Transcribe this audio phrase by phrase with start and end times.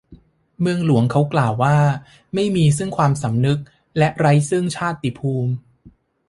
[0.61, 1.53] เมืองหลวง เขากล่าว
[2.33, 3.59] ไม่มีซึ่งความสำนึก
[3.97, 5.51] และไร้ซึ่งชาติภูมิ